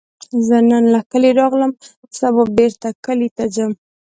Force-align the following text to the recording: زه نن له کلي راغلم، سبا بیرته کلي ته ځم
زه 0.47 0.57
نن 0.71 0.83
له 0.93 0.99
کلي 1.11 1.31
راغلم، 1.39 1.71
سبا 2.19 2.43
بیرته 2.57 2.87
کلي 3.05 3.29
ته 3.35 3.43
ځم 3.55 3.71